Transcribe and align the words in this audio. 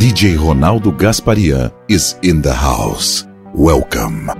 DJ 0.00 0.38
Ronaldo 0.38 0.96
Gasparian 0.96 1.70
is 1.90 2.16
in 2.22 2.40
the 2.40 2.54
house. 2.54 3.26
Welcome. 3.52 4.39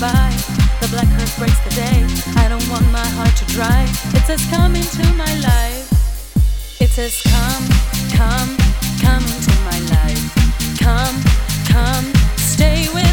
by. 0.00 0.30
The 0.80 0.88
black 0.88 1.08
earth 1.20 1.36
breaks 1.38 1.58
the 1.66 1.74
day. 1.74 2.06
I 2.36 2.48
don't 2.48 2.66
want 2.70 2.86
my 2.92 3.06
heart 3.18 3.34
to 3.36 3.44
dry. 3.46 3.82
It 4.14 4.22
says, 4.26 4.44
Come 4.50 4.76
into 4.76 5.04
my 5.14 5.32
life. 5.42 5.86
It 6.80 6.90
says, 6.90 7.20
Come, 7.22 7.66
come, 8.14 8.50
come 9.02 9.24
into 9.26 9.54
my 9.66 9.78
life. 9.96 10.22
Come, 10.78 11.16
come, 11.66 12.06
stay 12.36 12.86
with 12.94 13.07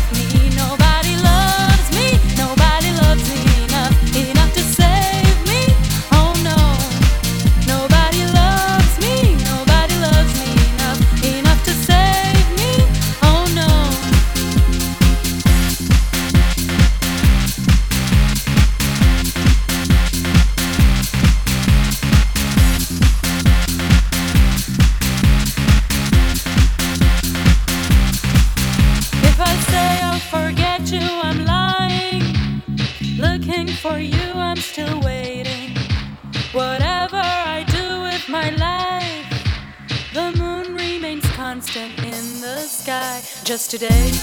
today. 43.77 44.14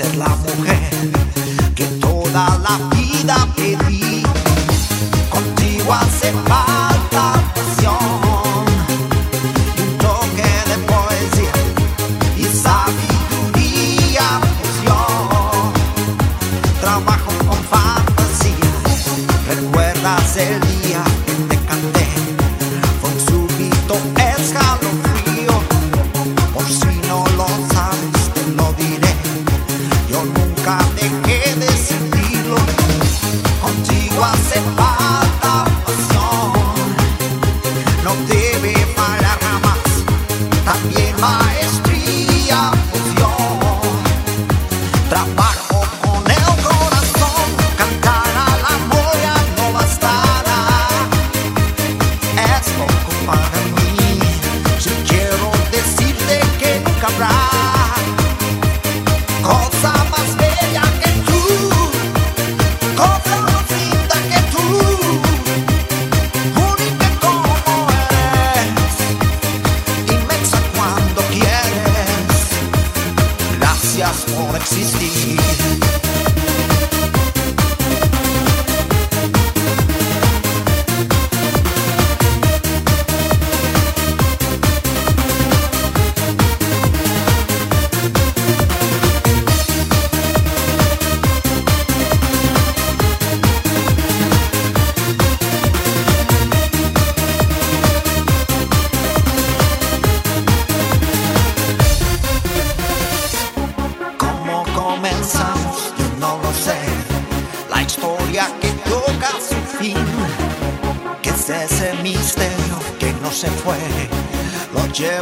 ser 0.00 0.16
la 0.16 0.28
mujer 0.28 0.90
que 1.74 1.84
toda 2.00 2.58
la 2.58 2.78
vida 2.96 3.36
pedí. 3.56 4.22
Contigo 5.30 5.92
hace 5.92 6.32
falta. 6.46 6.79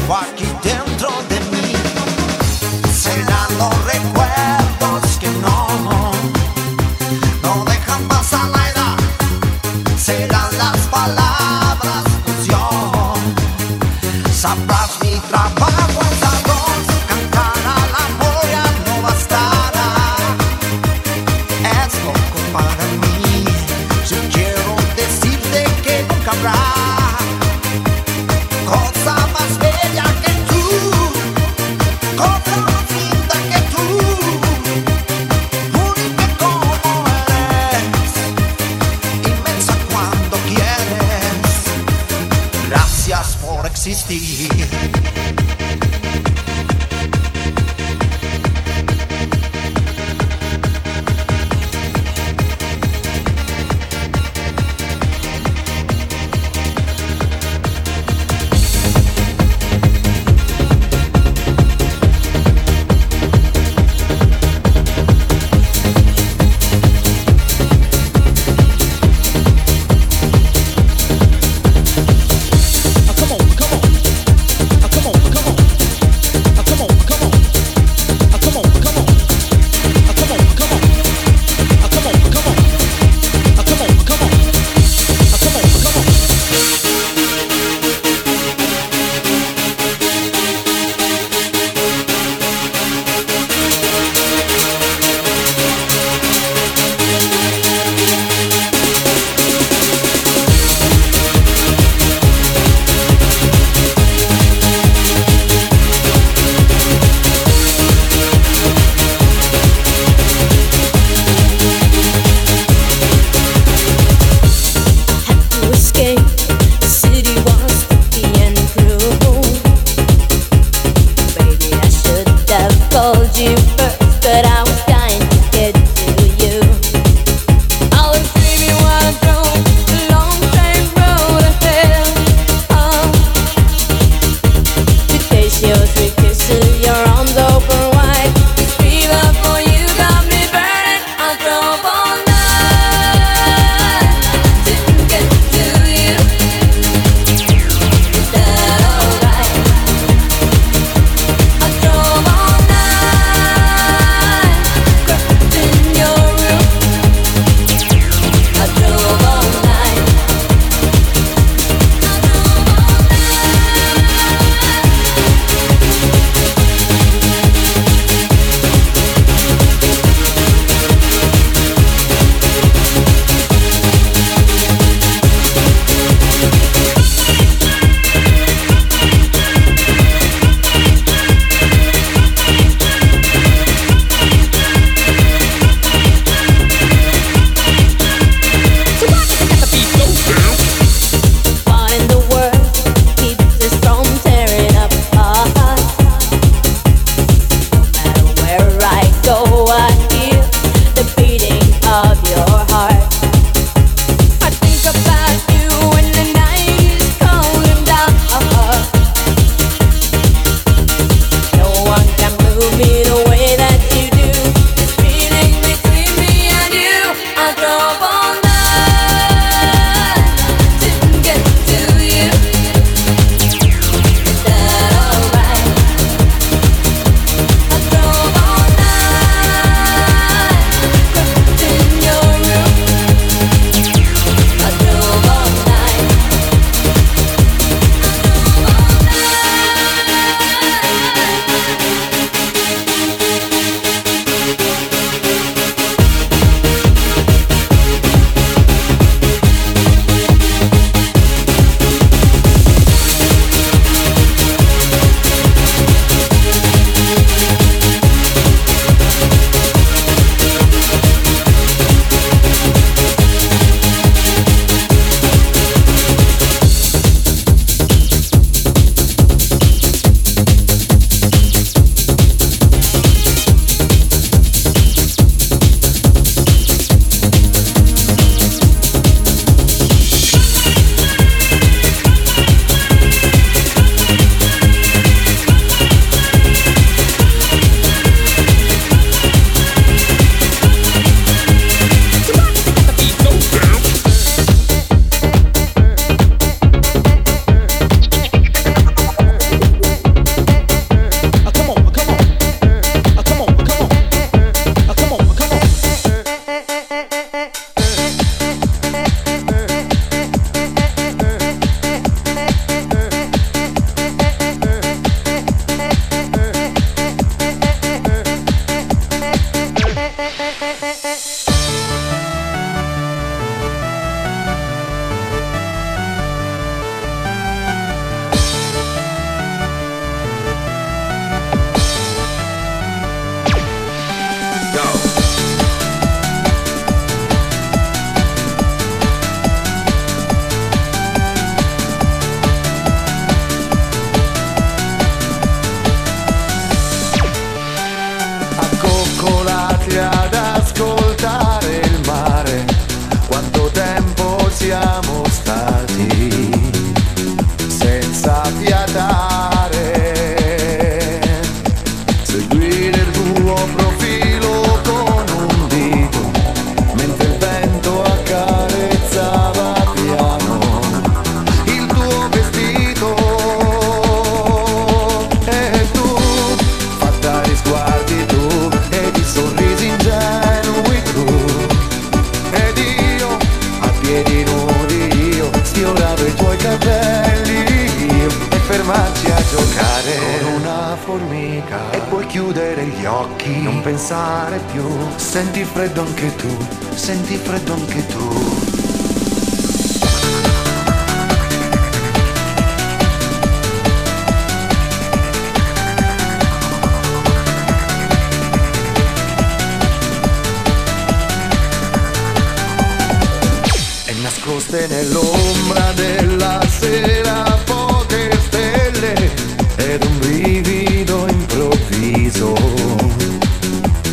fac 0.09 0.58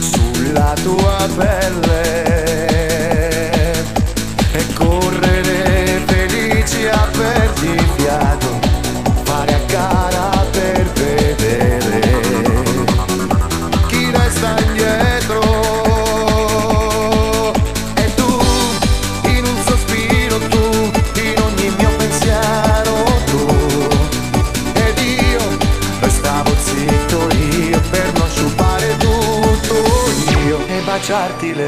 sulla 0.02 0.74
tua 0.84 1.28
pelle. 1.36 2.25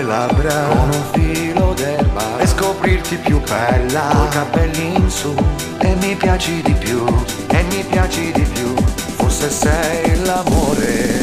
labbra. 0.07 0.67
Con 0.69 0.89
un 0.89 1.03
filo 1.11 1.73
d'erba 1.73 2.39
e 2.39 2.47
scoprirti 2.47 3.17
più 3.17 3.39
bella. 3.41 4.09
Con 4.11 4.25
i 4.25 4.29
capelli 4.29 4.95
in 4.95 5.09
su. 5.09 5.35
E 5.79 5.95
mi 5.95 6.15
piaci 6.15 6.61
di 6.63 6.73
più. 6.73 7.05
E 7.49 7.63
mi 7.69 7.83
piaci 7.87 8.31
di 8.31 8.43
più. 8.43 8.73
Forse 9.17 9.49
sei 9.49 10.25
l'amore. 10.25 11.16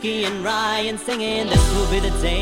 Whiskey 0.00 0.24
and 0.24 0.42
Ryan 0.42 0.96
singing, 0.96 1.46
this 1.46 1.74
will 1.74 1.90
be 1.90 2.00
the 2.00 2.22
day 2.22 2.39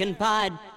And 0.00 0.16
pod. 0.16 0.69